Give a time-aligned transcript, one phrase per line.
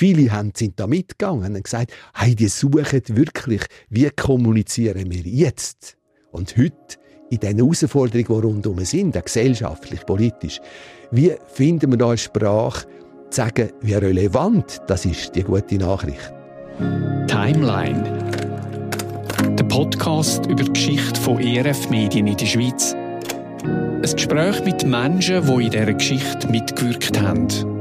[0.00, 5.98] Viele haben, sind da mitgegangen und gesagt, hey, die suchen wirklich, wie kommunizieren wir jetzt?
[6.32, 6.96] Und heute,
[7.28, 10.58] in den Herausforderungen, die rundherum sind, gesellschaftlich, politisch,
[11.10, 12.86] wie finden wir da eine Sprache,
[13.28, 16.32] zu sagen, wie relevant das ist, die gute Nachricht?
[17.26, 18.02] Timeline.
[19.58, 22.94] Der Podcast über die Geschichte von ERF-Medien in der Schweiz.
[23.64, 27.79] Ein Gespräch mit Menschen, die in dieser Geschichte mitgewirkt haben.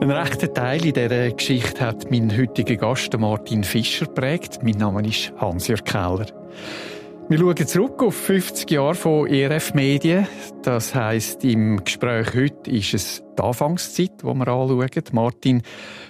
[0.00, 4.62] Ein rechter Teil in dieser Geschichte hat mein heutiger Gast Martin Fischer prägt.
[4.62, 6.24] Mein Name ist Hans-Jörg Keller.
[7.28, 10.26] Wir schauen zurück auf 50 Jahre von ERF Medien.
[10.62, 15.04] Das heisst, im Gespräch heute ist es die Anfangszeit, die wir anschauen.
[15.12, 15.62] Martin,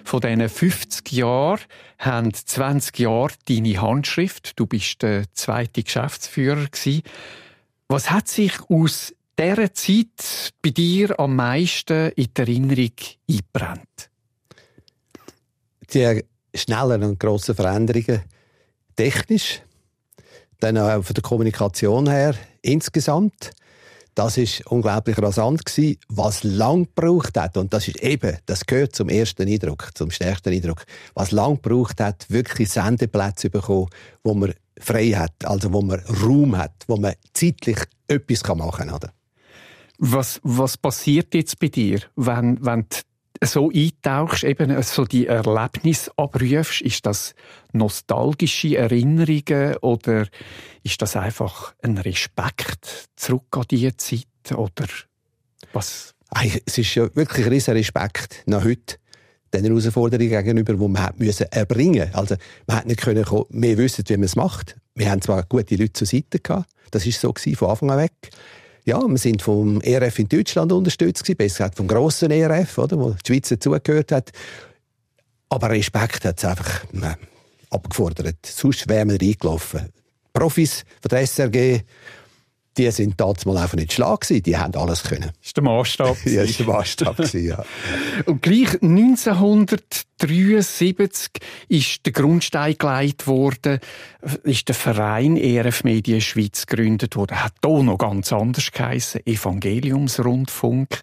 [0.05, 1.61] von diesen 50 Jahren
[1.99, 4.53] haben 20 Jahre deine Handschrift.
[4.55, 6.69] Du bist der zweite Geschäftsführer.
[7.89, 12.93] Was hat sich aus dieser Zeit bei dir am meisten in die Erinnerung
[13.29, 14.11] eingebrannt?
[15.93, 18.23] Die schnellen und grossen Veränderungen
[18.97, 19.63] technisch
[20.59, 23.53] dann auch von der Kommunikation her insgesamt.
[24.15, 27.57] Das ist unglaublich rasant gewesen, was lang gebraucht hat.
[27.57, 30.85] Und das ist eben, das gehört zum ersten Eindruck, zum stärksten Eindruck.
[31.15, 33.89] Was lang gebraucht hat, wirklich Sendeplätze zu bekommen,
[34.23, 38.95] wo man frei hat, also wo man Raum hat, wo man zeitlich etwas machen kann.
[38.95, 39.13] Oder?
[40.03, 42.87] Was, was passiert jetzt bei dir, wenn, wenn
[43.45, 46.81] so eintauchst, eben so die Erlebnisse abrufst?
[46.81, 47.35] Ist das
[47.75, 50.27] nostalgische Erinnerungen oder
[50.83, 54.87] ist das einfach ein Respekt zurück an diese Zeit oder
[55.75, 56.15] was?
[56.65, 58.97] Es ist ja wirklich ein riesen Respekt nach heute
[59.53, 62.19] den Herausforderungen gegenüber, die man müssen erbringen musste.
[62.19, 64.77] Also, man hätte nicht können wir wissen, wie man es macht.
[64.95, 66.71] Wir haben zwar gute Leute zur Seite gehabt.
[66.91, 68.31] Das war so gewesen, von Anfang an weg
[68.85, 72.99] ja, wir sind vom ERF in Deutschland unterstützt gewesen, besser gesagt vom grossen ERF, oder,
[72.99, 74.31] wo die Schweiz dazugehört hat.
[75.49, 77.17] Aber Respekt hat es einfach ne,
[77.71, 78.39] abgefordert.
[78.45, 79.93] Sonst wären wir reingelaufen.
[80.33, 81.83] Profis von der SRG,
[82.77, 84.43] die sind damals mal einfach nicht schlag gewesen.
[84.45, 85.33] Die haben alles können.
[85.43, 86.17] Ist der Maßstab?
[86.25, 87.65] ja, ist der Maßstab gewesen, ja.
[88.27, 91.31] Und gleich 1973
[91.69, 93.81] ist der Grundstein gelegt worden,
[94.45, 97.43] ist der Verein ERF Medien Schweiz gegründet worden.
[97.43, 101.01] Hat hier noch ganz anders geheißen, Evangeliumsrundfunk.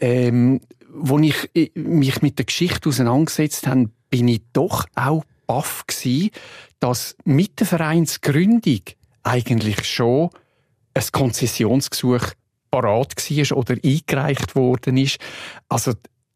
[0.00, 0.60] Ähm,
[0.90, 6.30] wo ich mich mit der Geschichte auseinandergesetzt habe, bin ich doch auch baff gewesen,
[6.80, 8.80] dass mit der Vereinsgründung
[9.22, 10.30] eigentlich schon
[10.94, 12.32] ein Konzessionsgesuch
[12.70, 15.18] parat war oder eingereicht worden ist.
[15.68, 15.92] Also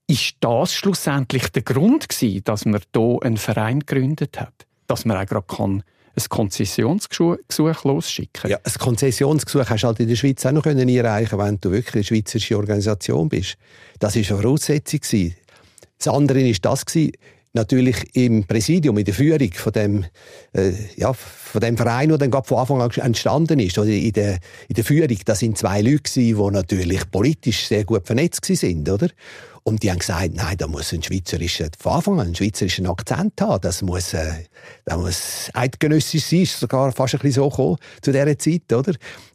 [0.06, 4.66] ist das schlussendlich der Grund gewesen, dass man hier einen Verein gegründet hat?
[4.86, 5.82] Dass man auch gerade kann
[6.14, 11.38] ein Konzessionsgesuch losschicken Ja, ein Konzessionsgesuch hast du halt in der Schweiz auch noch einreichen
[11.38, 13.56] wenn du wirklich eine schweizerische Organisation bist.
[13.98, 15.00] Das war eine Voraussetzung.
[15.98, 16.84] Das andere war das,
[17.52, 20.04] natürlich im Präsidium, in der Führung von dem,
[20.52, 24.12] äh, ja, von dem Verein, der dann gerade von Anfang an entstanden ist, oder in
[24.12, 28.44] der, in der Führung, da sind zwei Leute gewesen, die natürlich politisch sehr gut vernetzt
[28.44, 29.08] sind, oder?
[29.64, 33.40] Und die haben gesagt, nein, da muss ein schweizerischer, von Anfang an einen schweizerischen Akzent
[33.40, 33.60] haben.
[33.60, 34.44] Das muss, äh,
[34.84, 38.94] das muss eidgenössisch sein, ist sogar fast ein bisschen so gekommen zu dieser Zeit, oder?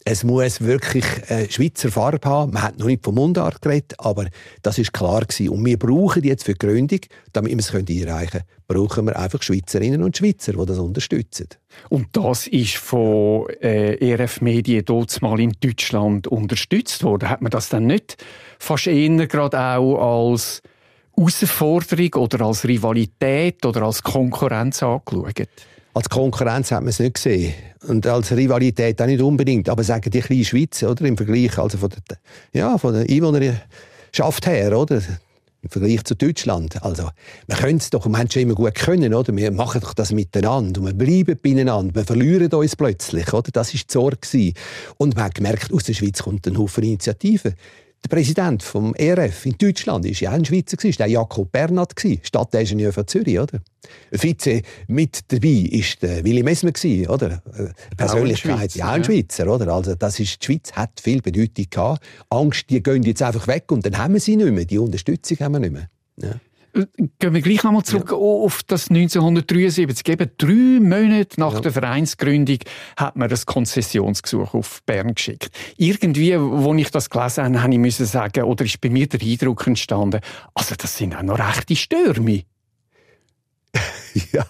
[0.10, 2.54] Es muss wirklich äh, Schweizer Farbe haben.
[2.54, 4.28] Man hat noch nicht von Mundart geredet, aber
[4.62, 5.50] das ist klar gewesen.
[5.50, 7.02] Und wir brauchen jetzt für die Gründung,
[7.34, 11.50] damit wir es einreichen können, brauchen wir einfach Schweizerinnen und Schweizer, die das unterstützen.
[11.90, 17.30] Und das ist von äh, ERF Medien dort mal in Deutschland unterstützt worden.
[17.30, 18.16] Hat man das dann nicht
[18.60, 20.62] fast eher gerade auch als
[21.18, 25.50] Herausforderung oder als Rivalität oder als Konkurrenz angeschaut?
[25.98, 27.56] Als Konkurrenz hat man es nicht gesehen.
[27.88, 29.68] Und als Rivalität auch nicht unbedingt.
[29.68, 31.04] Aber sagen die kleine Schweiz, oder?
[31.06, 32.18] Im Vergleich, also von der,
[32.54, 35.02] ja, von der Einwohnerschaft her, oder?
[35.64, 36.84] im Vergleich zu Deutschland.
[36.84, 37.10] Also,
[37.48, 39.36] wir können es doch Menschen immer gut können, oder?
[39.36, 41.96] Wir machen doch das miteinander und wir bleiben beieinander.
[41.96, 43.50] Wir verlieren uns plötzlich, oder?
[43.52, 44.54] Das war die Sorge.
[44.98, 47.56] Und man hat gemerkt, aus der Schweiz kommt ein Haufen Initiativen.
[48.04, 51.94] Der Präsident vom ERF in Deutschland war ja auch ein Schweizer, war der Jakob Bernhard,
[52.24, 53.40] Stadtingenieur von Zürich.
[53.40, 53.60] Oder?
[54.12, 56.72] Vize mit dabei war der Willy Messmer,
[57.10, 57.42] oder?
[57.98, 59.54] Persönlichkeit, ja, ein Schweizer.
[59.54, 59.74] Oder?
[59.74, 62.04] Also das ist, die Schweiz hat viel Bedeutung gehabt.
[62.30, 64.66] Angst, die gehen jetzt einfach weg und dann haben wir sie nicht mehr.
[64.66, 65.90] Die Unterstützung haben wir nicht mehr.
[66.22, 66.36] Ja.
[67.20, 68.18] Gehen wir gleich nochmal zurück ja.
[68.18, 70.08] auf das 1973.
[70.10, 71.60] Eben drei Monate nach ja.
[71.62, 72.60] der Vereinsgründung
[72.96, 75.50] hat man das Konzessionsgesuch auf Bern geschickt.
[75.78, 79.22] Irgendwie, wo ich das gelesen habe, habe ich müssen sagen, oder ist bei mir der
[79.22, 80.22] Eindruck entstanden,
[80.54, 82.44] also das sind auch noch rechte Stürme.
[84.32, 84.46] ja,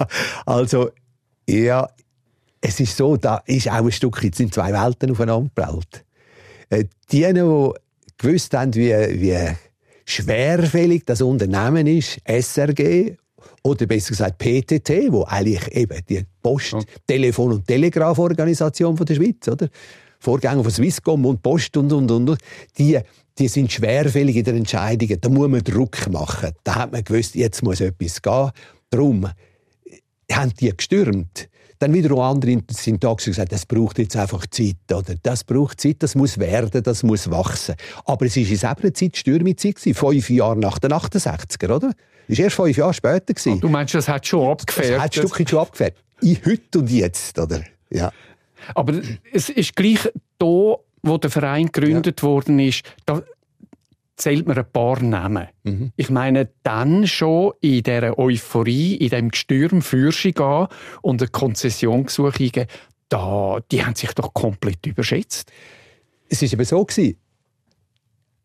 [0.45, 0.91] also,
[1.47, 1.87] ja,
[2.61, 6.05] es ist so, da ist auch ein Stück, jetzt sind zwei Welten aufeinander geprallt.
[6.69, 7.71] Äh, die, die
[8.17, 9.55] gewusst haben, wie, wie
[10.07, 13.17] schwerfällig das Unternehmen ist, SRG
[13.61, 16.85] oder besser gesagt PTT, wo eigentlich eben die Post-, okay.
[17.05, 19.69] Telefon- und Telegraphorganisation der Schweiz, oder?
[20.19, 22.37] Vorgänger von Swisscom und Post und, und, und,
[22.77, 22.97] die,
[23.37, 25.19] die sind schwerfällig in den Entscheidungen.
[25.21, 26.53] Da muss man Druck machen.
[26.63, 28.49] Da hat man gewusst, jetzt muss etwas gehen.
[28.89, 29.29] Darum
[30.31, 31.49] haben die gestürmt.
[31.79, 34.77] Dann wiederum andere sind da gesagt, das braucht jetzt einfach Zeit.
[34.91, 35.15] Oder?
[35.21, 37.75] Das braucht Zeit, das muss werden, das muss wachsen.
[38.05, 41.91] Aber es war in selber Zeit Stürmezeit, fünf Jahre nach den 68er, oder?
[42.27, 43.51] Das war erst fünf Jahre später.
[43.51, 44.95] Und du meinst, das hat schon abgefährt?
[44.95, 45.97] Das hat ein Stückchen schon abgefährt.
[46.21, 47.61] In heute und jetzt, oder?
[47.89, 48.11] Ja.
[48.73, 48.93] Aber
[49.31, 49.99] es ist gleich
[50.39, 52.27] da, wo der Verein gegründet ja.
[52.27, 53.21] worden ist, da
[54.17, 55.47] zählt man ein paar Namen.
[55.63, 55.91] Mhm.
[55.95, 60.67] Ich meine, dann schon in dieser Euphorie, in dem Gestürm Fürsche gehen
[61.01, 62.67] und eine Konzessiongesuche
[63.09, 65.51] da, die haben sich doch komplett überschätzt.
[66.29, 66.83] Es war eben so.
[66.83, 67.17] Gewesen.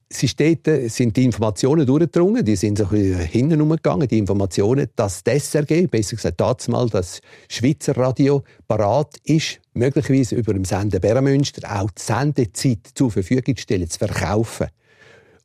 [0.09, 5.25] Es ist dort, sind die Informationen durchgedrungen, die sind so hinten umgegangen, die Informationen, dass
[5.25, 11.01] das SRG, besser gesagt damals mal das Schweizer Radio, parat ist, möglicherweise über dem Sender
[11.01, 14.67] Bärenmünster auch die Sendezeit zur Verfügung zu stellen, zu verkaufen.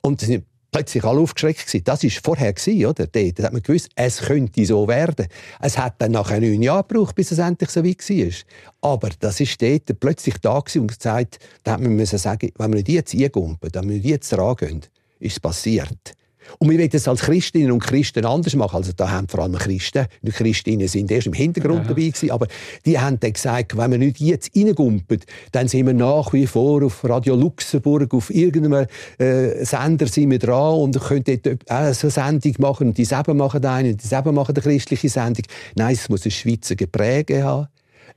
[0.02, 1.84] Und sind plötzlich alle aufgeschreckt gewesen.
[1.84, 3.08] Das war vorher, gewesen, oder?
[3.08, 5.28] Dort hat man gewusst, es könnte so werden.
[5.60, 8.92] Es hat dann nachher neun Jahre gebraucht, bis es endlich so weit war.
[8.92, 12.78] Aber das ist dort plötzlich da gewesen und gesagt, da hat man sagen, wenn wir
[12.78, 14.82] nicht jetzt eingumpen, wenn wir nicht jetzt rangehen,
[15.20, 16.14] ist es passiert.
[16.60, 18.78] Und wir wollen es als Christinnen und Christen anders machen.
[18.78, 21.90] Also da haben vor allem Christen, die Christinnen sind erst im Hintergrund ja.
[21.90, 22.48] dabei gewesen, aber
[22.86, 25.20] die haben dann gesagt, wenn wir nicht jetzt reingumpen,
[25.52, 30.40] dann sind wir nach wie vor auf Radio Luxemburg, auf irgendeinem äh, Sender sind wir
[30.40, 34.04] dran und können dort äh, so eine Sendung machen und die selber machen eine und
[34.04, 35.46] die selber machen eine christliche Sendung.
[35.76, 37.68] Nein, es muss ein Schweizer Gepräge haben.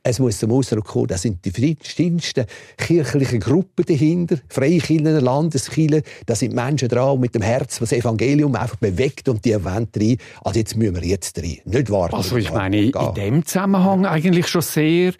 [0.02, 6.34] Es muss zum Ausdruck kommen, da sind die verschiedensten kirchlichen Gruppen dahinter, Freikirchen, Landeskirchen, da
[6.34, 10.16] sind Menschen dran mit dem Herz, was das Evangelium einfach bewegt und die wollen rein.
[10.42, 12.14] Also jetzt müssen wir jetzt rein, nicht warten.
[12.14, 15.12] Also ich meine, in dem Zusammenhang eigentlich schon sehr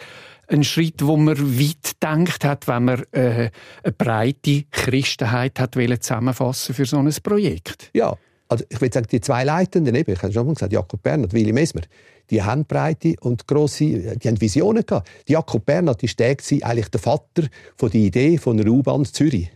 [0.48, 3.50] ein Schritt, wo man weit gedacht hat, wenn man äh,
[3.82, 7.90] eine breite Christenheit hat zusammenfassen für so ein Projekt.
[7.94, 8.16] Ja,
[8.48, 11.32] also ich würde sagen, die zwei Leitenden, eben, ich habe schon mal gesagt, Jakob Bernhard,
[11.32, 11.82] Willy Mesmer,
[12.30, 15.08] die haben breite und grosse, die haben Visionen gehabt.
[15.26, 19.50] Jakob Bernhard ist der eigentlich der Vater von der Idee von einer U-Bahn in Zürich,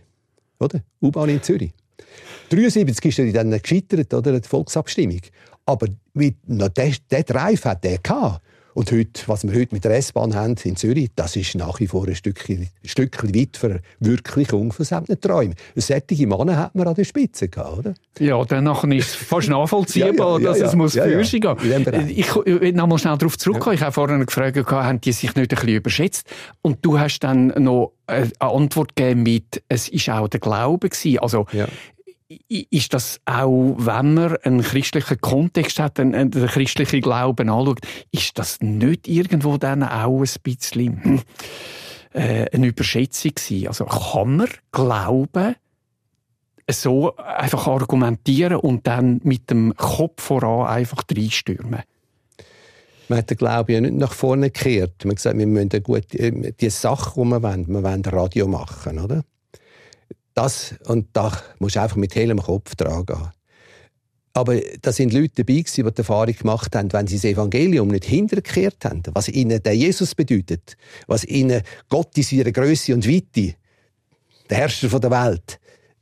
[0.59, 0.81] oder?
[1.01, 1.71] U-Bahn in Zürich.
[2.49, 4.39] 73 ist er dann gescheitert, oder?
[4.39, 5.21] Die Volksabstimmung.
[5.65, 8.44] Aber mit, der, der Drive hat er gehabt.
[8.75, 11.87] Und heute, was wir heute mit der S-Bahn haben in Zürich, das ist nach wie
[11.87, 15.55] vor ein Stückchen, Stückchen weit Verwirklichung von solchen Träumen.
[15.75, 17.93] Sättige Männer hat man an der Spitze gehabt, oder?
[18.19, 21.21] Ja, dann ist es fast nachvollziehbar, ja, ja, dass ja, es muss ja, ja.
[21.21, 22.09] gehen.
[22.09, 23.75] Ich will noch mal schnell darauf zurückkommen.
[23.75, 26.27] Ich habe vorhin gefragt, haben die sich nicht ein bisschen überschätzt?
[26.61, 31.19] Und du hast dann noch eine Antwort gegeben mit, es ist auch der Glaube gewesen.
[31.19, 31.45] Also,
[32.47, 37.79] ist das auch, wenn man einen christlichen Kontext hat, einen, einen christlichen Glauben anschaut,
[38.11, 41.21] ist das nicht irgendwo dann auch ein bisschen hm,
[42.13, 43.67] äh, eine Überschätzung gewesen?
[43.67, 45.55] Also kann man Glauben
[46.69, 51.83] so einfach argumentieren und dann mit dem Kopf voran einfach reinstürmen?
[53.07, 55.05] Man hat den Glauben ja nicht nach vorne gekehrt.
[55.05, 58.47] Man hat gesagt, wir müssen gut, äh, die Sache, die wir wollen, wir wollen Radio
[58.47, 59.23] machen, oder?
[60.35, 63.31] Das und da musst du einfach mit hellem Kopf dran gehen.
[64.33, 68.03] Aber da sind Leute dabei, die die Erfahrung gemacht haben, wenn sie das Evangelium nicht
[68.03, 70.75] hinterkehrt haben, was ihnen der Jesus bedeutet,
[71.07, 73.55] was ihnen Gott in seiner Größe und Weite,
[74.49, 75.57] der Herrscher der Welt,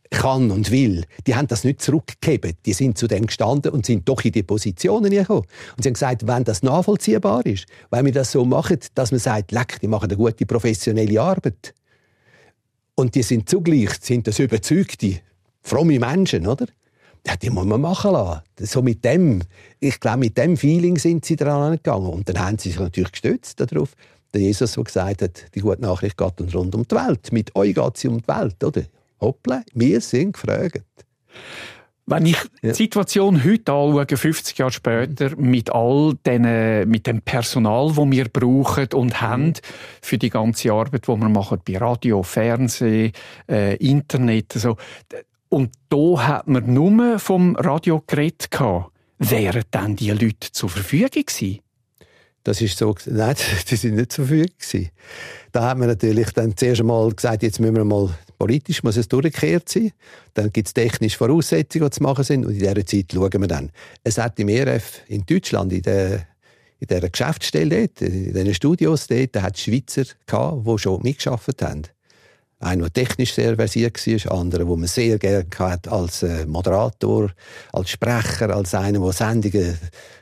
[0.10, 2.54] kann und will, die haben das nicht zurückgegeben.
[2.66, 5.46] Die sind zu dem gestanden und sind doch in die Positionen gekommen.
[5.76, 9.20] Und sie haben gesagt, wenn das nachvollziehbar ist, wenn wir das so machen, dass man
[9.20, 11.74] sagt, leck, die machen eine gute professionelle Arbeit,
[12.96, 15.20] und die sind zugleich sind das überzeugte,
[15.62, 16.68] fromme Menschen, oder?
[17.26, 18.42] Ja, die muss man machen lassen.
[18.60, 19.42] So mit dem,
[19.80, 22.08] ich glaube, mit dem Feeling sind sie daran gegangen.
[22.08, 23.96] Und dann haben sie sich natürlich gestützt darauf,
[24.34, 27.32] der Jesus, der gesagt hat, die gute Nachricht geht uns rund um die Welt.
[27.32, 28.84] Mit euch geht sie um die Welt, oder?
[29.22, 30.84] Hoppla, wir sind gefragt.
[32.06, 32.72] Wenn ich ja.
[32.72, 38.28] die Situation heute anschaue, 50 Jahre später, mit all den, mit dem Personal, das wir
[38.28, 39.54] brauchen und haben mhm.
[40.02, 43.14] für die ganze Arbeit, die wir machen, bei Radio, Fernsehen,
[43.50, 44.76] äh, Internet, so.
[45.48, 48.50] Und da hat man nur vom Radio geredet
[49.20, 51.60] Wären dann die Leute zur Verfügung gewesen?
[52.44, 53.36] Das ist so, nein,
[53.70, 54.90] die sind nicht zur Verfügung gewesen.
[55.52, 58.10] Da hat man natürlich dann zuerst einmal gesagt, jetzt müssen wir mal
[58.44, 59.94] Politisch muss es durchgekehrt sein.
[60.34, 62.46] Dann gibt es technische Voraussetzungen, die zu machen sind.
[62.46, 63.72] Und in dieser Zeit schauen wir dann.
[64.04, 66.28] Es hat im ERF in Deutschland, in der,
[66.82, 71.02] in dieser Geschäftsstelle dort, in diesen Studios dort, da hat es Schweizer gehabt, die schon
[71.04, 71.84] mitgearbeitet haben.
[72.64, 75.46] Einer, der technisch sehr versiert war, andere, wo man sehr gerne
[75.88, 77.32] als äh, Moderator,
[77.72, 79.78] als Sprecher, als einer, der Sendungen,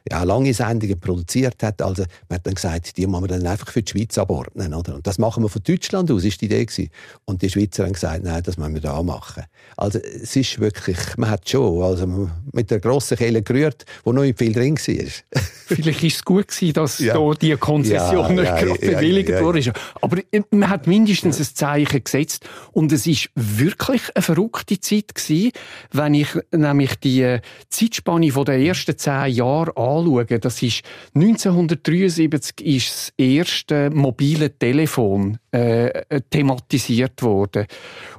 [0.09, 1.81] ja, lange Sendungen produziert hat.
[1.81, 4.95] Also, man hat dann gesagt, die machen wir dann einfach für die Schweiz abordnen, oder?
[4.95, 6.89] Und das machen wir von Deutschland aus, ist die Idee gewesen.
[7.25, 9.43] Und die Schweizer haben gesagt, nein, das müssen wir da machen.
[9.77, 14.23] Also, es ist wirklich, man hat schon, also, mit der grossen Kehle gerührt, wo noch
[14.23, 15.41] nicht viel drin war.
[15.67, 17.13] Vielleicht ist es gut gewesen, dass ja.
[17.13, 19.73] da die Konzession ja, ja, nicht bewilligt ja, wurde.
[20.01, 20.17] Aber
[20.49, 22.30] man hat mindestens ein Zeichen gesetzt.
[22.71, 25.51] Und es ist wirklich eine verrückte Zeit gewesen,
[25.91, 30.39] wenn ich nämlich die äh, Zeitspanne von den ersten zehn Jahren anschaue.
[30.39, 30.83] Das ist
[31.15, 37.65] 1973 ist das erste mobile Telefon äh, thematisiert worden.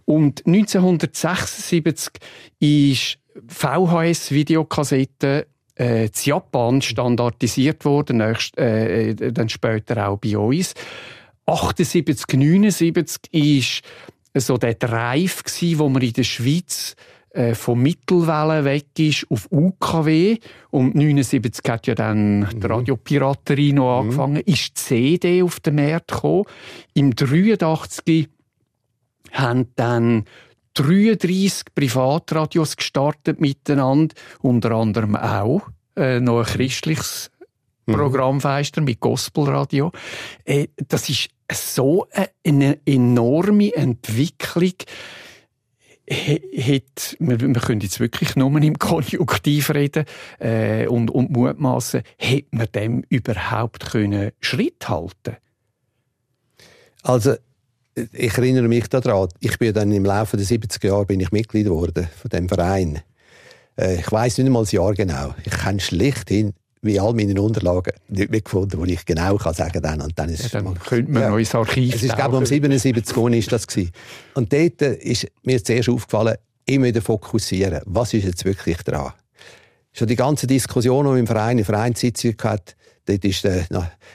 [0.04, 2.12] Und 1976
[2.60, 5.46] ist VHS-Videokassette
[5.78, 10.74] äh, in Japan standardisiert worden, nächst, äh, dann später auch bei uns.
[11.52, 13.82] 78, 79 ist
[14.34, 16.96] so der Drive gsi, wo man in der Schweiz
[17.30, 20.38] äh, von Mittelwellen weg ist auf UKW.
[20.70, 22.60] Und 79 hat ja dann mhm.
[22.60, 24.10] die Radiopiraterie noch mhm.
[24.10, 24.36] angefangen.
[24.42, 26.44] Ist die CD auf den Markt gekommen.
[26.94, 28.28] Im 83
[29.32, 30.24] haben dann
[30.74, 35.62] 33 Privatradios gestartet miteinander, unter anderem auch
[35.96, 37.30] äh, noch ein christliches
[37.86, 37.94] mhm.
[37.94, 39.92] Programmfeister mit Gospelradio.
[40.44, 42.06] Äh, das ist so
[42.44, 44.74] eine enorme Entwicklung.
[46.10, 50.04] Hat, wir, wir können jetzt wirklich nur im Konjunktiv reden
[50.40, 55.36] äh, und, und mutmaßen, hätte man dem überhaupt können Schritt halten
[57.02, 57.36] Also
[57.94, 61.66] ich erinnere mich daran, ich bin dann im Laufe der 70er Jahre bin ich Mitglied
[61.66, 63.00] geworden von dem Verein.
[63.76, 65.34] Äh, ich weiß nicht mal das Jahr genau.
[65.44, 69.80] Ich kann schlichthin wie all meine Unterlagen nicht mehr gefunden, wo ich genau kann sagen
[69.80, 72.38] kann, und dann ist ja, dann könnte man ja, neues Archiv Es ist, glaube ich,
[72.40, 73.92] um 77 ist das gewesen.
[74.34, 76.36] Und dort ist mir zuerst aufgefallen,
[76.66, 77.82] immer wieder fokussieren.
[77.86, 79.12] Was ist jetzt wirklich dran?
[79.92, 82.74] Schon die ganze Diskussion, die im Verein, in Vereinssitzung hat,
[83.06, 83.64] dort ist, äh,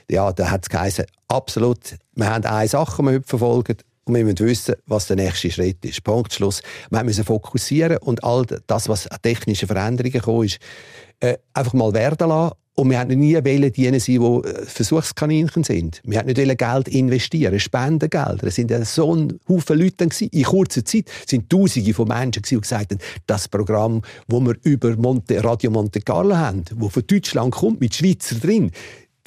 [0.09, 4.15] ja, da hat es geheißen, absolut, wir haben eine Sache, die wir heute verfolgen, und
[4.15, 6.01] wir müssen wissen, was der nächste Schritt ist.
[6.01, 6.61] Punkt, Schluss.
[6.89, 10.59] Wir müssen fokussieren und all das, was an technischen Veränderungen gekommen ist,
[11.19, 12.55] äh, einfach mal werden lassen.
[12.79, 15.99] Und wir wollten nie diejenigen sein, die äh, Versuchskaninchen sind.
[16.03, 18.45] Wir wollten nicht Geld investieren, Spendengelder.
[18.45, 22.91] Es sind so ein Haufen Leute in kurzer Zeit sind Tausende von Menschen die gesagt
[22.91, 27.81] haben, das Programm, das wir über Monte, Radio Monte Carlo haben, das von Deutschland kommt,
[27.81, 28.69] mit Schweizer drin,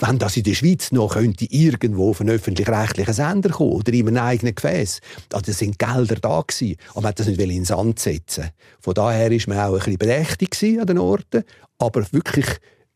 [0.00, 4.22] wenn das in der Schweiz noch könnte irgendwo einen öffentlich-rechtlichen Sender kommen oder in einem
[4.22, 5.00] eigenen Gefäß.
[5.32, 8.50] Also sind Gelder da gewesen, aber man hat das nicht in den Sand setzen.
[8.80, 11.44] Von daher ist man auch ein bisschen berechtigt an den Orten,
[11.78, 12.46] aber wirklich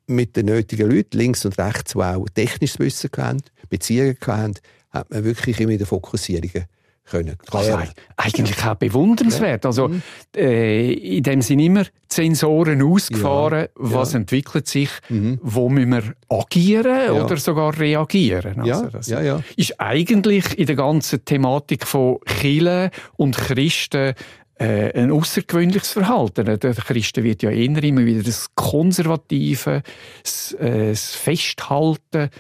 [0.07, 4.55] mit den nötigen Leuten, links und rechts, die auch technisches Wissen haben, Beziehungen haben,
[4.91, 6.67] hat man wirklich immer wieder Fokussierungen
[7.09, 7.37] können.
[7.51, 7.79] Also,
[8.17, 9.65] eigentlich auch bewundernswert.
[9.65, 9.69] Ja.
[9.69, 10.03] Also, mhm.
[10.37, 13.69] äh, in dem sind immer Sensoren ausgefahren, ja.
[13.75, 14.21] was ja.
[14.21, 15.39] entwickelt sich, mhm.
[15.43, 18.61] wo müssen wir agieren oder sogar reagieren.
[18.61, 19.09] Also, das
[19.57, 24.15] ist eigentlich in der ganzen Thematik von Chile und Christen
[24.57, 26.45] äh, ein außergewöhnliches Verhalten.
[26.45, 29.83] Der Christen wird ja eher immer wieder das Konservative,
[30.23, 32.31] das, äh, das Festhalten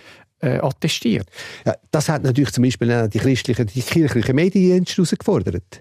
[0.45, 1.27] äh, attestiert.
[1.65, 5.81] Ja, das hat natürlich zum Beispiel die christlichen, die kirchlichen Mediendienste herausgefordert.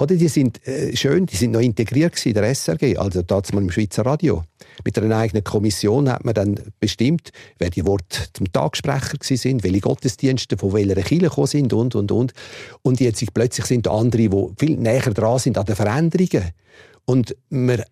[0.00, 3.70] Oder die sind äh, schön, die sind noch integriert in der SRG, also damals im
[3.70, 4.44] Schweizer Radio.
[4.84, 9.80] Mit einer eigenen Kommission hat man dann bestimmt, wer die Worte zum Tagsprecher sind, welche
[9.80, 12.32] Gottesdienste von welcher Kirche gekommen sind und, und, und.
[12.82, 16.52] Und jetzt plötzlich sind andere, die viel näher dran sind an den Veränderungen.
[17.04, 17.82] Und man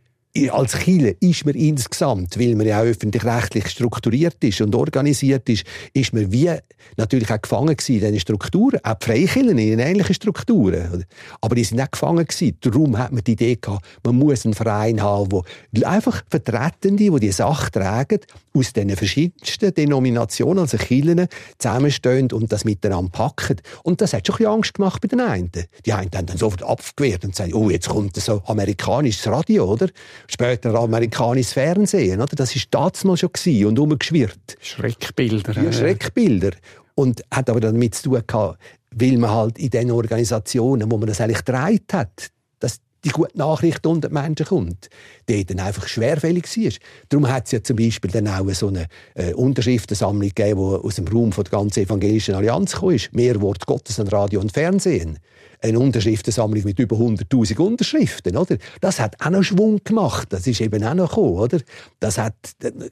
[0.50, 5.64] als Chile ist man insgesamt, weil man ja auch öffentlich-rechtlich strukturiert ist und organisiert ist,
[5.92, 6.50] ist man wie
[6.96, 11.04] natürlich auch gefangen gewesen in diesen Strukturen, auch die Freikirchen in ähnlichen Strukturen.
[11.40, 12.56] Aber die sind auch gefangen gewesen.
[12.60, 15.42] Darum hat man die Idee gehabt, man muss einen Verein haben, wo
[15.84, 18.20] einfach Vertretende, die die Sache tragen,
[18.54, 21.26] aus den verschiedensten Denominationen, also Kirchen,
[21.58, 23.56] zusammenstehen und das miteinander packen.
[23.82, 25.50] Und das hat schon ein bisschen Angst gemacht bei den einen.
[25.84, 29.88] Die einen haben dann sofort abgewehrt und sagen, oh, jetzt kommt so amerikanisches Radio, oder?
[30.28, 32.34] Später amerikanisches Fernsehen, oder?
[32.34, 34.56] Das war damals schon gewesen und umgeschwirrt.
[34.60, 35.62] Schreckbilder.
[35.62, 36.52] Ja, Schreckbilder.
[36.94, 38.58] Und hat aber damit zu tun gehabt,
[38.90, 43.36] weil man halt in den Organisationen, wo man das eigentlich gedreht hat, dass die gute
[43.36, 44.88] Nachricht unter die Menschen kommt,
[45.28, 46.72] die dann einfach schwerfällig war.
[47.08, 50.96] Darum hat es ja zum Beispiel dann auch so eine äh, Unterschriftensammlung gegeben, die aus
[50.96, 52.96] dem Raum von der ganzen evangelischen Allianz kam.
[53.12, 55.18] Mehr Wort Gottes an Radio und Fernsehen
[55.60, 58.56] eine Unterschriftensammlung mit über 100.000 Unterschriften, oder?
[58.80, 60.32] Das hat auch noch Schwung gemacht.
[60.32, 61.60] Das ist eben auch noch gekommen, oder?
[62.00, 62.34] Das hat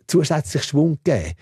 [0.07, 1.33] zusätzlich Schwung gegeben.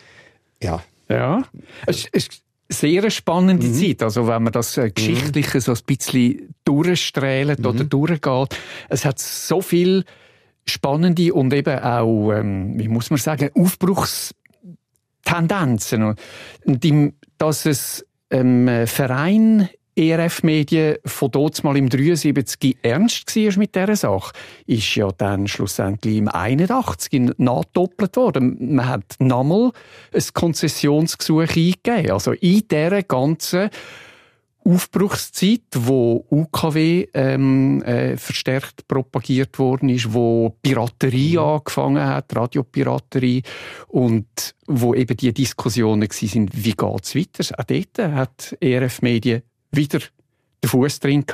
[0.62, 0.82] Ja.
[1.08, 1.42] Ja.
[1.86, 2.28] Es, es,
[2.72, 3.74] sehr spannende mhm.
[3.74, 4.02] Zeit.
[4.02, 4.94] Also wenn man das äh, mhm.
[4.94, 7.66] Geschichtliche so ein bisschen durchstrählt mhm.
[7.66, 8.58] oder durchgeht.
[8.88, 10.04] Es hat so viel
[10.64, 16.14] spannende und eben auch, ähm, wie muss man sagen, Aufbruchstendenzen.
[16.64, 23.58] Und im, dass es ähm, Verein ERF Medien von dort mal im 73 ernst war
[23.58, 24.32] mit dieser Sache,
[24.66, 28.74] ist ja dann schlussendlich im 81 nachdoppelt worden.
[28.74, 29.72] Man hat nochmal
[30.14, 32.10] ein Konzessionsgesuch eingegeben.
[32.10, 33.70] Also in dieser ganzen
[34.64, 41.38] Aufbruchszeit, wo UKW ähm, äh, verstärkt propagiert worden ist, wo Piraterie mhm.
[41.38, 43.42] angefangen hat, Radiopiraterie
[43.88, 47.58] und wo eben die Diskussionen sind, wie geht's weiter.
[47.58, 51.24] Auch dort hat ERF Medien wieder den Fuß drin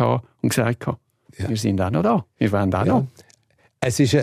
[0.42, 1.49] und gesagt, ja.
[1.49, 2.92] wir sind auch noch da, wir wollen auch ja.
[2.95, 3.07] noch.
[3.80, 4.16] Es ist,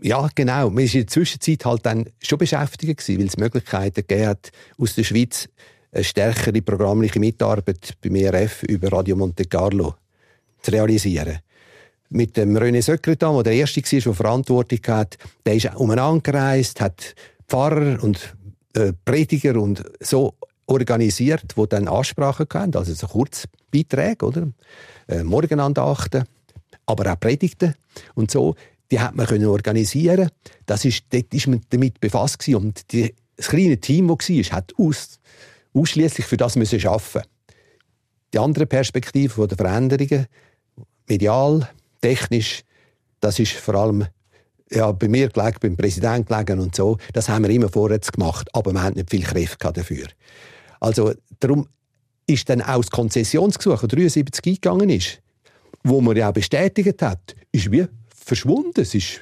[0.00, 0.70] ja, genau.
[0.70, 4.50] Man war in der Zwischenzeit halt dann schon beschäftigt gewesen, weil es Möglichkeiten gegeben hat,
[4.78, 5.48] aus der Schweiz
[5.92, 9.94] eine stärkere programmliche Mitarbeit beim ERF über Radio Monte Carlo
[10.62, 11.38] zu realisieren.
[12.10, 16.80] Mit dem René Söckretan, der der Erste war, der Verantwortung hat, der ist umeinander gereist,
[16.80, 17.14] hat
[17.46, 18.34] Pfarrer und
[18.74, 20.34] äh, Prediger und so
[20.68, 24.48] organisiert, wo dann Ansprachen hatten, also so Kurzbeiträge, oder?
[25.08, 26.24] Äh, Morgenandachten,
[26.86, 27.74] aber auch Predigten
[28.14, 28.54] und so.
[28.90, 30.30] Die hat man können organisieren.
[30.66, 32.56] Das ist, dort ist man damit befasst gewesen.
[32.56, 35.18] und die, das kleine Team, das war, hat aus,
[35.74, 37.22] ausschließlich für das müssen arbeiten.
[38.32, 40.26] Die andere Perspektive der Veränderungen,
[41.06, 41.68] medial,
[42.00, 42.62] technisch,
[43.20, 44.06] das ist vor allem
[44.70, 46.98] ja, bei mir gelegen, beim Präsidenten gelegen und so.
[47.12, 50.06] Das haben wir immer vorwärts gemacht, aber wir hatten nicht viel Kräfte dafür.
[50.80, 51.68] Also darum
[52.26, 55.20] ist dann auch das Konzessionsgesuch, das 73 eingegangen ist,
[55.82, 58.80] wo man ja auch bestätigt hat, ist wie verschwunden.
[58.80, 59.20] Es ist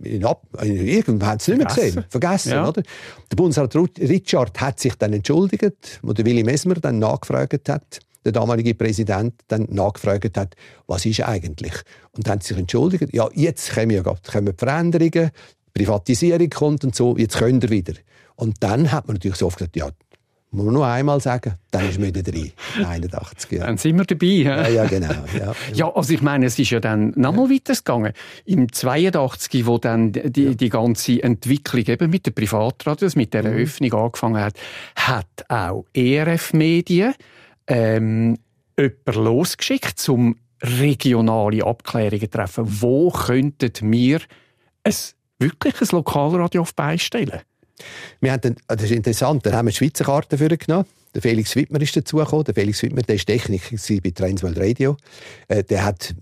[0.00, 2.68] irgendwann hat es nicht mehr gesehen, vergessen, ja.
[2.68, 2.82] oder?
[3.30, 8.32] Der Bundesrat Richard hat sich dann entschuldigt, wo der Willy Messmer dann nachgefragt hat, der
[8.32, 10.54] damalige Präsident dann nachgefragt hat,
[10.86, 11.72] was ist eigentlich?
[12.12, 15.30] Und dann hat sich entschuldigt, ja, jetzt kommen ja kommen Veränderungen,
[15.74, 17.94] Privatisierung kommt und so, jetzt könnt ihr wieder.
[18.36, 19.88] Und dann hat man natürlich so oft gesagt, ja,
[20.50, 22.52] muss man nur einmal sagen, dann ist man wieder drin.
[22.84, 23.66] 81, ja.
[23.66, 24.26] Dann sind wir dabei.
[24.26, 25.12] Ja, ja, genau.
[25.38, 25.94] Ja, ja.
[25.94, 27.56] also ich meine, es ist ja dann nochmal ja.
[27.56, 28.12] weitergegangen.
[28.46, 30.54] Im 82, wo dann die, ja.
[30.54, 33.58] die ganze Entwicklung eben mit den Privatradios, mit der mhm.
[33.58, 34.54] Öffnung angefangen hat,
[34.96, 37.14] hat auch ERF-Medien
[37.66, 38.38] ähm,
[38.78, 42.64] jemanden losgeschickt, um regionale Abklärungen zu treffen.
[42.66, 44.20] Wo könnten wir
[44.82, 44.94] ein,
[45.38, 47.42] wirklich ein Lokalradio auf beistellen?
[48.20, 50.86] Wir haben dann, das ist interessant, dann haben wir Schweizer Karte genommen.
[51.14, 52.44] Der Felix Wittmer ist dazugekommen.
[52.44, 54.96] Der Felix Wittmer, der ist Techniker bei Transworld Radio.
[55.48, 56.14] Äh, der hat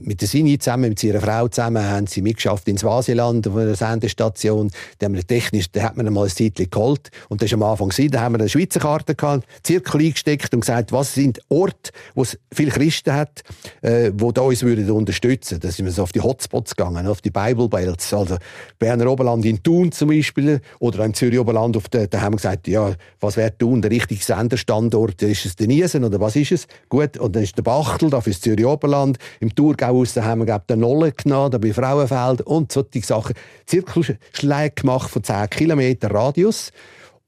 [0.00, 3.74] mit der Sini zusammen, mit ihrer Frau zusammen, haben sie mitgeschafft ins Swasiland auf einer
[3.74, 4.70] Sendestation.
[4.98, 7.10] Da haben wir technisch, da hat man mal ein Titel geholt.
[7.28, 7.90] Und das war am Anfang.
[8.10, 12.22] Da haben wir eine Schweizer Karte gehabt, Zirkel eingesteckt und gesagt, was sind Orte, wo
[12.22, 13.42] es viele Christen hat,
[13.82, 15.60] äh, wo da uns würden unterstützen.
[15.60, 18.12] Da sind wir so auf die Hotspots gegangen, auf die Bible Belts.
[18.14, 18.36] Also
[18.78, 22.36] Berner Oberland in Thun zum Beispiel oder im Zürich Oberland auf der, da haben wir
[22.36, 25.22] gesagt, ja, was wäre Thun, der richtige Senderstandort?
[25.22, 26.66] Ist es der Niesen oder was ist es?
[26.88, 29.18] Gut, und dann ist der Bachtel da fürs Zürich Oberland.
[29.40, 33.34] Im Thurgau raus haben wir glaub, den Nolle genommen, da bei Frauenfeld und solche Sachen.
[33.66, 36.72] Zirkelschläge gemacht von 10 Kilometer Radius.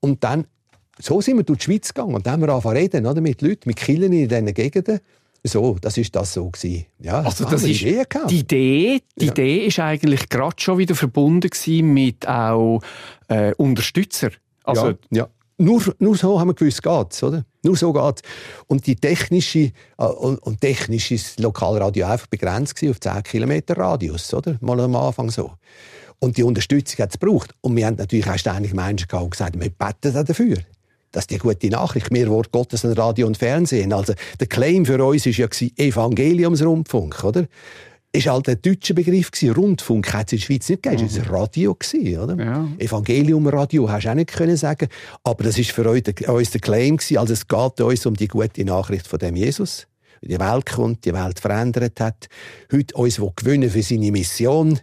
[0.01, 0.47] Und dann,
[0.99, 3.43] so sind wir durch die Schweiz gegangen und dann haben wir angefangen reden, oder, mit
[3.43, 5.01] Leuten, mit Killen in diesen Gegenden.
[5.43, 6.85] So, das ist das so gewesen.
[6.99, 9.01] Ja, also das ist Idee die Idee.
[9.17, 9.33] Die ja.
[9.33, 11.51] Idee ist eigentlich gerade schon wieder verbunden
[11.95, 12.81] mit auch
[13.29, 14.31] äh, Unterstützer.
[14.65, 15.29] Also ja, ja.
[15.61, 17.45] Nur, nur so haben wir gewusst, geht's, oder?
[17.63, 18.23] Nur so geht's.
[18.67, 23.23] Und die technische, äh, und, und technisch ist das Lokalradio einfach begrenzt gewesen auf 10
[23.25, 24.57] Kilometer Radius, oder?
[24.61, 25.53] Mal am Anfang so.
[26.19, 27.55] Und die Unterstützung hat es gebraucht.
[27.61, 30.57] Und wir haben natürlich auch ständig Menschen gehabt, die gesagt wir beten dafür.
[31.13, 32.11] Das ist die gute Nachricht.
[32.11, 33.93] Wir Wort Gottes an Radio und Fernsehen.
[33.93, 37.47] Also, der Claim für uns war ja Evangeliumsrundfunk, oder?
[38.13, 39.55] Ist halt ein deutscher Begriff gewesen.
[39.55, 41.07] Rundfunk hat es in der Schweiz nicht gegeben.
[41.07, 42.45] Es war ein Radio gewesen, oder?
[42.45, 42.69] Ja.
[42.79, 44.89] Evangelium Radio hast du auch nicht können sagen.
[45.23, 47.19] Aber das ist für uns der, Claim gewesen.
[47.19, 49.87] Also es geht uns um die gute Nachricht von dem Jesus.
[50.23, 52.29] Die Welt kommt, die Welt verändert hat.
[52.73, 54.79] Heute uns gewinnen für seine Mission.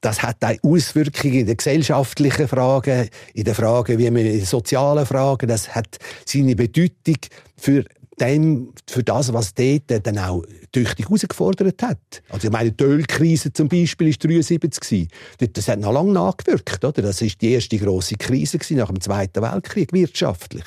[0.00, 4.44] Das hat auch Auswirkungen in den gesellschaftlichen Fragen, in den Fragen, wie man in den
[4.44, 5.48] sozialen Fragen.
[5.48, 7.16] Das hat seine Bedeutung
[7.56, 7.84] für
[8.20, 12.22] dem, für das, was dort dann auch tüchtig herausgefordert hat.
[12.28, 15.08] Also ich meine, die Ölkrise zum Beispiel war 73
[15.52, 17.02] Das hat noch lange nachgewirkt, oder?
[17.02, 20.64] Das war die erste grosse Krise nach dem Zweiten Weltkrieg, wirtschaftlich.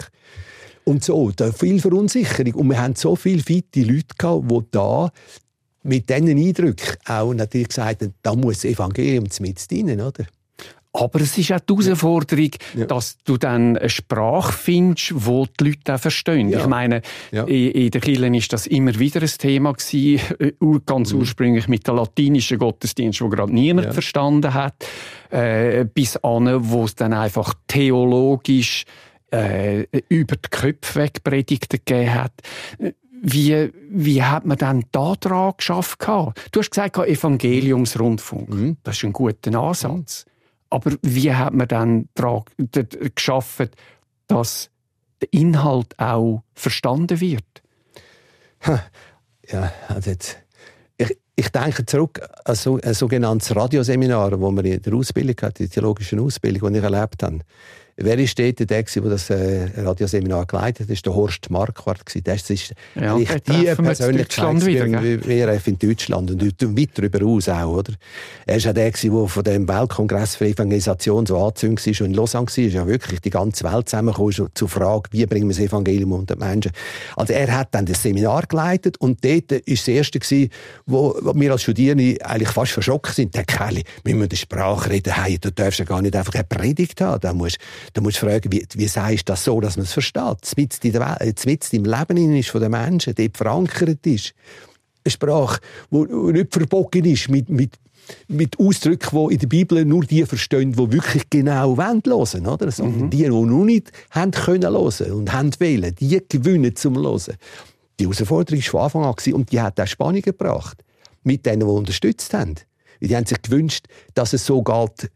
[0.84, 2.54] Und so, da viel Verunsicherung.
[2.56, 5.12] Und wir haben so viele fitte Leute gehabt, die da
[5.84, 10.26] mit diesen Eindrücken auch natürlich gesagt haben, da muss das Evangelium mit dienen, oder?
[10.94, 12.86] Aber es ist auch die Herausforderung, ja.
[12.86, 16.50] dass du dann eine Sprache findest, wo die Leute auch verstehen.
[16.50, 16.60] Ja.
[16.60, 17.44] Ich meine, ja.
[17.44, 20.54] in, der Kirche ist das immer wieder ein Thema gewesen, äh,
[20.86, 21.20] ganz mhm.
[21.20, 24.86] ursprünglich mit der latinischen Gottesdienst, wo gerade niemand verstanden hat,
[25.30, 28.86] äh, bis an, wo es dann einfach theologisch
[29.32, 32.34] äh, über die Köpfe weg Predigten gegeben hat.
[33.22, 36.00] Wie, wie hat man dann da dran geschafft?
[36.52, 38.50] Du hast gesagt, Evangeliumsrundfunk.
[38.50, 38.78] Mhm.
[38.84, 40.26] Das ist ein guter Ansatz.
[40.26, 40.37] Mhm.
[40.70, 42.44] Aber wie hat man dann daran
[43.16, 43.72] geschafft,
[44.28, 44.70] dass
[45.22, 47.64] der Inhalt auch verstanden wird?
[49.50, 50.38] Ja, also jetzt,
[50.98, 55.64] ich, ich denke zurück an so, ein sogenanntes Radioseminar, das wir in der Ausbildung hatten,
[55.64, 57.40] die theologischen Ausbildung, die ich erlebt habe.
[58.00, 60.90] Wer ist dort der, der das äh, Radioseminar geleitet hat?
[60.92, 62.02] Das war der Horst Marquardt.
[62.26, 63.28] Das ist ja, die
[65.26, 67.78] WRF in Deutschland und weit darüber aus auch.
[67.78, 67.94] Oder?
[68.46, 72.46] Er war der, der von dem Weltkongress für Evangelisation so angezündet war und in Lausanne
[72.46, 72.64] war.
[72.64, 76.46] ja wirklich die ganze Welt zusammengekommen zur Frage, wie bringen wir das Evangelium unter die
[76.46, 76.72] Menschen.
[77.16, 80.52] Also er hat dann das Seminar geleitet und dort war das erste, gewesen,
[80.86, 83.34] wo, wir als Studierende eigentlich fast verschrocken sind.
[83.34, 85.14] Der Kelly, wir müssen die Sprache reden.
[85.14, 87.20] Hey, du darfst ja gar nicht einfach eine Predigt haben.
[87.22, 87.58] Da musst,
[87.94, 90.56] Du musst fragen, wie, wie sagst du das so, dass man es versteht?
[91.00, 94.34] Welt, mitten im Leben ist von den Menschen, dort verankert ist.
[95.04, 95.60] Eine Sprache,
[95.92, 97.76] die nicht verbogen ist mit, mit,
[98.28, 102.72] mit Ausdrücken, die in der Bibel nur die verstehen, die wirklich genau hören wollen, oder?
[102.72, 103.10] Sondern mhm.
[103.10, 107.36] die, die noch nicht haben können hören und haben wollen, die gewinnen zum Hören.
[108.00, 110.84] Die Herausforderung war von Anfang an und die hat auch Spannung gebracht.
[111.24, 112.56] Mit denen, die unterstützt haben.
[113.02, 115.12] Die haben sich gewünscht, dass es so geht,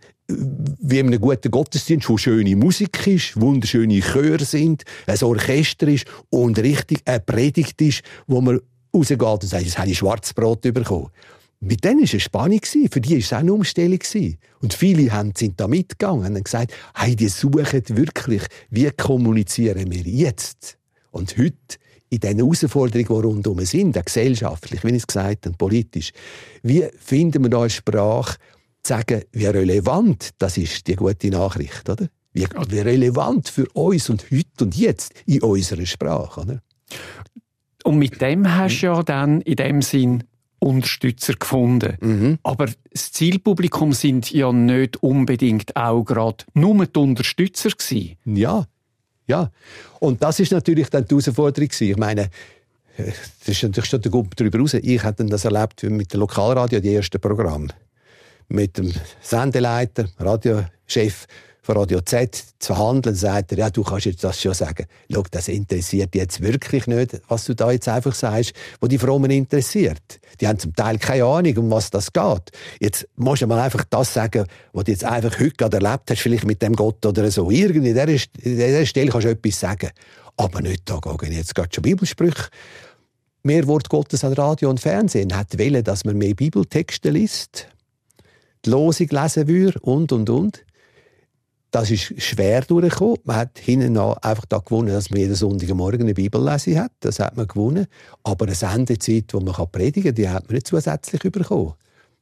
[0.80, 6.06] wie in einem guten Gottesdienst, wo schöne Musik ist, wunderschöne Chöre sind, ein Orchester ist
[6.30, 8.60] und richtig eine Predigt ist, wo man
[8.94, 11.10] rausgeht und sagt, jetzt habe ich Schwarzbrot bekommen.
[11.64, 12.60] Mit denen war es eine Spannung.
[12.64, 14.00] Für die war es auch eine Umstellung.
[14.62, 18.42] Und viele sind da mitgegangen und haben gesagt, hey, die suchen wirklich,
[18.72, 20.78] wie kommunizieren wir jetzt?
[21.12, 21.78] Und heute,
[22.10, 26.12] in den Herausforderungen, die rundherum sind, gesellschaftlich, wie ich es gesagt habe, politisch,
[26.64, 28.38] wie finden wir da eine Sprache,
[28.86, 32.08] sagen, wie relevant das ist, die gute Nachricht, oder?
[32.34, 36.62] Wie, wie relevant für uns und heute und jetzt in unserer Sprache, oder?
[37.84, 40.24] Und mit dem hast du ja dann in dem Sinn
[40.60, 41.98] Unterstützer gefunden.
[42.00, 42.40] Mhm.
[42.44, 48.18] Aber das Zielpublikum sind ja nicht unbedingt auch gerade nur die Unterstützer gewesen.
[48.26, 48.66] Ja,
[49.26, 49.50] ja.
[50.00, 52.30] Und das ist natürlich dann die Herausforderung Ich meine,
[52.96, 54.76] das ist natürlich schon der Gruppe darüber raus.
[54.76, 57.70] Ich hätte das erlebt mit dem Lokalradio, die ersten Programme
[58.52, 61.26] mit dem Sendeleiter, Radiochef
[61.64, 64.88] von Radio Z zu handeln, sagt er, ja, du kannst jetzt das schon sagen.
[65.12, 69.30] Schau, das interessiert jetzt wirklich nicht, was du da jetzt einfach sagst, wo die Frommen
[69.30, 70.20] interessiert.
[70.40, 72.52] Die haben zum Teil keine Ahnung, um was das geht.
[72.80, 76.22] Jetzt musst du mal einfach das sagen, was du jetzt einfach heute gerade erlebt hast,
[76.22, 77.52] vielleicht mit dem Gott oder so.
[77.52, 79.92] Irgendwie in dieser Stelle kannst du etwas sagen.
[80.38, 82.50] Aber nicht da gehen jetzt gerade schon Bibelsprüche.
[83.44, 87.68] Mehr Wort Gottes an Radio und Fernsehen hat wollen, dass man mehr Bibeltexte liest
[88.66, 90.66] die Losung lesen würde und, und, und.
[91.72, 93.18] Das ist schwer durchgekommen.
[93.24, 96.92] Man hat hinten einfach da gewonnen, dass man jeden Sonntagmorgen eine Bibellese hat.
[97.00, 97.88] Das hat man gewonnen.
[98.24, 101.74] Aber eine Sendezeit, wo man predigen kann, die hat man nicht zusätzlich bekommen.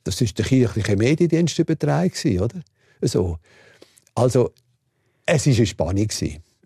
[0.03, 2.61] Das war der kirchliche Mediendienstübertrag, oder?
[3.01, 3.37] So.
[4.13, 4.51] Also,
[5.25, 6.07] es war eine Spannung.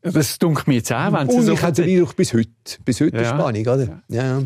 [0.01, 2.49] Das dunkelt mir jetzt auch, wenn Und so ich habe den Eindruck, bis heute.
[2.83, 3.29] Bis heute ja.
[3.29, 4.01] Spannung, oder?
[4.09, 4.23] Ja.
[4.23, 4.43] ja.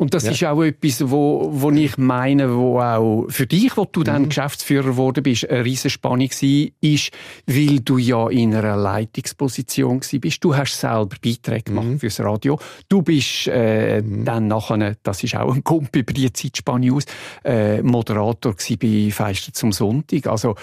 [0.00, 0.30] Und das ja.
[0.30, 4.28] ist auch etwas, wo, wo ich meine, wo auch für dich, wo du dann mhm.
[4.30, 7.10] Geschäftsführer geworden bist, eine riesen Spannung war, ist,
[7.46, 10.42] weil du ja in einer Leitungsposition bist.
[10.42, 12.00] Du hast selber Beiträge gemacht mhm.
[12.00, 12.58] fürs Radio.
[12.88, 14.24] Du bist äh, mhm.
[14.24, 17.04] dann nachher, das ist auch ein Kumpel über die Zeitspanne aus,
[17.44, 20.28] äh, Moderator bei Feister zum Sonntag.
[20.28, 20.54] Also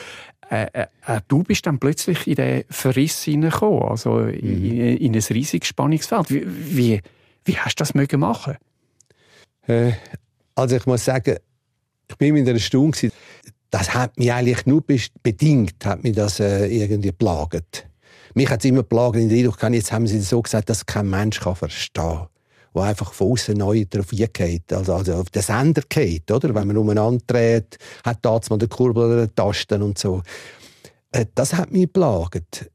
[0.49, 4.65] äh, äh, äh, du bist dann plötzlich in den Verriss hineingekommen, also in, mhm.
[4.65, 6.31] in, in ein riesiges Spannungsfeld.
[6.31, 7.01] Wie, wie,
[7.45, 8.57] wie hast du das mögen machen?
[9.67, 9.91] Äh,
[10.55, 11.37] also ich muss sagen,
[12.09, 13.11] ich bin in einer Stunde
[13.69, 17.87] das hat mich eigentlich nur bedingt, hat mich das äh, irgendwie plagt.
[18.33, 21.09] Mich hat es immer plagt in der Eindruck, jetzt haben sie so gesagt, dass kein
[21.09, 22.27] Mensch kann verstehen
[22.73, 26.53] wo einfach von außen neu drauf geht, also, also auf den Sender geht, oder?
[26.53, 30.21] Wenn man umeinander dreht, hat da mal den Kurbel oder Tasten und so.
[31.11, 32.69] Äh, das hat mich plagt.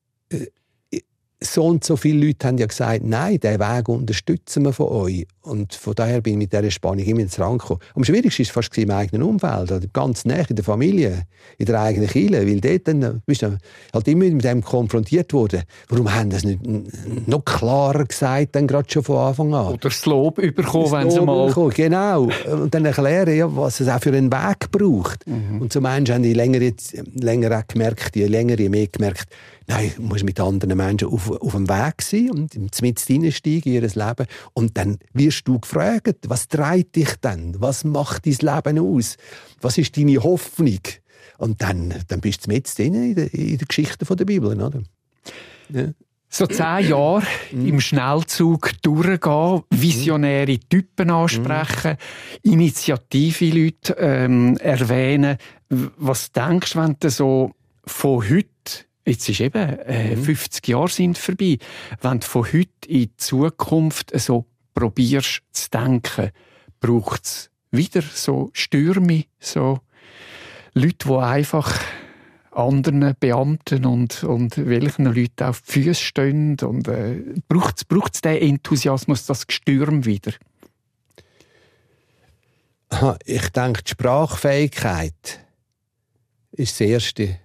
[1.43, 5.27] So und so viele Leute haben ja gesagt, nein, diesen Weg unterstützen wir von euch.
[5.43, 7.81] Und von daher bin ich mit dieser Spannung immer ins Rang gekommen.
[7.95, 11.25] Am schwierigsten war es fast im eigenen Umfeld, also ganz nah in der Familie,
[11.59, 13.59] in der eigenen Kirche, weil dort dann, bist du
[13.93, 15.63] halt immer mit dem konfrontiert worden.
[15.89, 16.61] Warum haben das nicht
[17.27, 19.67] noch klarer gesagt, dann gerade schon von Anfang an?
[19.69, 21.49] Oder das Lob bekommen, wenn sie mal...
[21.49, 21.71] Bekommen.
[21.71, 22.29] Genau.
[22.51, 25.27] Und dann erklären, ja, was es auch für einen Weg braucht.
[25.27, 25.61] Mhm.
[25.61, 29.27] Und so Menschen haben die länger, jetzt, länger auch gemerkt, je länger, je mehr gemerkt,
[29.67, 33.83] Nein, du musst mit anderen Menschen auf, auf dem Weg sein und mit hineinsteigen in
[33.83, 34.27] ihr Leben.
[34.53, 37.57] Und dann wirst du gefragt, was treibt dich denn?
[37.59, 39.17] Was macht dein Leben aus?
[39.61, 40.81] Was ist deine Hoffnung?
[41.39, 44.83] Und dann, dann bist du mit in der, in der Geschichte der Bibel, oder?
[45.71, 45.89] Ja.
[46.35, 47.67] So zehn Jahre mm.
[47.67, 51.99] im Schnellzug durchgehen, visionäre Typen ansprechen,
[52.45, 52.49] mm.
[52.49, 55.37] initiative Leute ähm, erwähnen.
[55.69, 57.53] Was denkst du, wenn du so
[57.85, 58.49] von heute
[59.05, 60.73] Jetzt ist eben, äh, 50 mhm.
[60.73, 61.59] Jahre sind vorbei.
[62.01, 66.31] Wenn du von heute in die Zukunft so probierst zu denken,
[66.81, 69.81] braucht es wieder so Stürme, so
[70.75, 71.81] Leute, die einfach
[72.53, 76.57] anderen Beamten und, und welchen Leuten auf die Füße stehen.
[76.61, 77.81] Und äh, braucht
[78.15, 80.33] es den Enthusiasmus, das Gestürm wieder?
[83.25, 85.41] Ich denke, die Sprachfähigkeit
[86.53, 87.39] ist das Erste,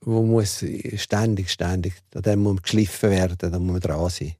[0.00, 0.64] wo muss
[0.96, 4.34] ständig, ständig, dem muss geschliffen werden, da muss man dran sein.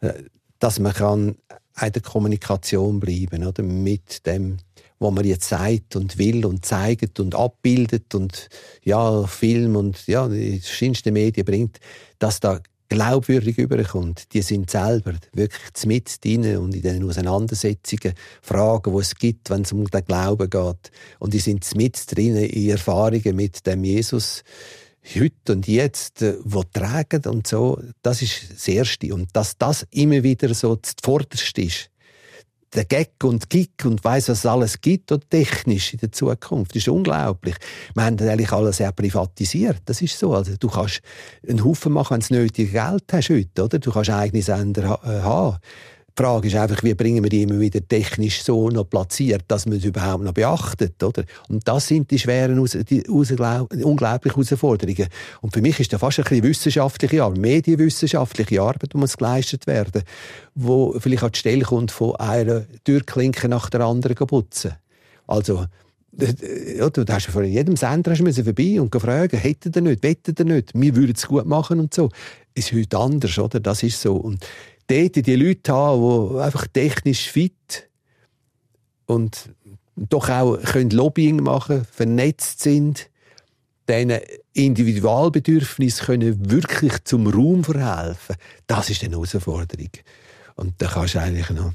[0.00, 0.24] Äh,
[0.58, 1.36] dass man kann
[1.80, 3.62] in der Kommunikation bleiben oder?
[3.62, 4.58] mit dem,
[4.98, 8.48] was man jetzt sagt und will und zeigt und abbildet und
[8.82, 11.78] ja, Film und ja, die verschiedensten Medien bringt,
[12.18, 14.32] dass da glaubwürdig überkommt.
[14.32, 19.62] Die sind selber wirklich mit drin und in den Auseinandersetzungen, Fragen, die es gibt, wenn
[19.62, 20.90] es um den Glauben geht.
[21.18, 24.42] Und die sind mit drin in Erfahrungen mit dem Jesus
[25.14, 27.80] heute und jetzt, äh, wo tragen und so.
[28.02, 29.14] Das ist das Erste.
[29.14, 31.90] Und dass das immer wieder so das Vorderste ist
[32.74, 36.72] der Gag und Kick und weiss, was es alles gibt und technisch in der Zukunft.
[36.72, 37.56] Das ist unglaublich.
[37.94, 39.82] Wir haben das eigentlich alles sehr privatisiert.
[39.86, 40.34] Das ist so.
[40.34, 41.00] Also, du kannst
[41.48, 43.78] einen Haufen machen, wenn du nötige Geld hast heute, oder?
[43.78, 45.58] Du kannst eigene Sender äh, haben.
[46.18, 49.66] Die Frage ist einfach, wie bringen wir die immer wieder technisch so noch platziert, dass
[49.66, 51.22] man es überhaupt noch beachtet, oder?
[51.48, 55.06] Und das sind die schweren, die unglaublichen Herausforderungen.
[55.42, 59.68] Und für mich ist das fast ein bisschen wissenschaftliche Arbeit, medienwissenschaftliche Arbeit, die muss geleistet
[59.68, 60.02] werden,
[60.56, 64.72] wo vielleicht an die Stelle kommt, von einer Türklinke nach der anderen putzen.
[65.28, 65.66] Also,
[66.16, 70.44] ja, du hast von jedem Sender hast vorbei und fragen, hätte er nicht, wette er
[70.44, 72.10] nicht, wir würden es gut machen und so.
[72.54, 73.60] Ist heute anders, oder?
[73.60, 74.16] Das ist so.
[74.16, 74.44] Und
[74.88, 77.88] dort die Leute haben, die einfach technisch fit
[79.06, 79.50] und
[79.96, 83.10] doch auch können Lobbying machen, vernetzt sind,
[83.88, 84.18] diesen
[84.52, 88.36] Individualbedürfnissen können wirklich zum Raum verhelfen.
[88.66, 89.90] Das ist eine Herausforderung.
[90.56, 91.72] Und da kannst du eigentlich noch,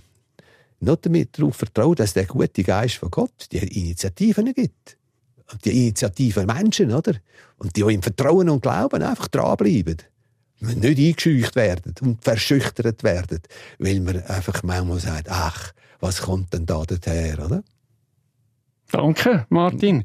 [0.79, 4.97] noch damit darauf vertrauen, dass der gute Geist von Gott die Initiativen gibt.
[5.65, 7.13] Die Initiativen Menschen, oder?
[7.57, 9.97] Und die, die im Vertrauen und Glauben einfach dranbleiben
[10.63, 13.39] nicht eingeschüchtert werden und verschüchtert werden,
[13.79, 17.63] weil man einfach manchmal sagt, ach, was kommt denn da daher, oder?
[18.91, 20.03] Danke, Martin.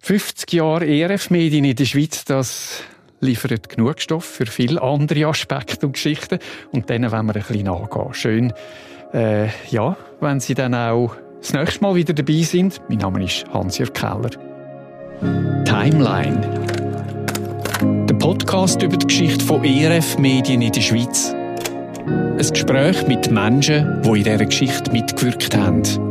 [0.00, 2.82] 50 Jahre ERF-Medien in der Schweiz, das
[3.20, 6.38] liefert genug Stoff für viele andere Aspekte und Geschichten.
[6.72, 8.14] Und denen wollen wir ein bisschen nachgehen.
[8.14, 8.52] Schön,
[9.12, 12.80] äh, ja, wenn Sie dann auch das nächste Mal wieder dabei sind.
[12.88, 14.30] Mein Name ist Hans-Jörg Keller.
[15.64, 16.77] Timeline
[18.28, 21.34] Podcast über die Geschichte von ERF Medien in der Schweiz.
[22.06, 26.07] Ein Gespräch mit Menschen, die in dieser Geschichte mitgewirkt haben.